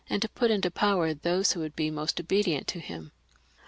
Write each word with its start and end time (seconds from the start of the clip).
to 0.19 0.27
put 0.29 0.49
into 0.49 0.71
power 0.71 1.13
those 1.13 1.51
who 1.51 1.59
would 1.59 1.75
be 1.75 1.91
most 1.91 2.19
obedient 2.19 2.65
to 2.67 2.79
him. 2.79 3.11